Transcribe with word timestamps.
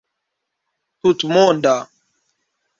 tutmonda 1.01 1.77